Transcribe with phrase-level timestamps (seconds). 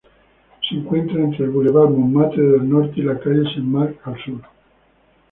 [0.67, 4.41] Se encuentra entre el bulevar Montmartre al norte y la calle Saint-Marc al sur.